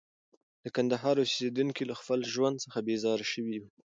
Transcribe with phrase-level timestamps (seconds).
[0.63, 3.69] د کندهار اوسېدونکي له خپل ژوند څخه بېزاره شوي وو.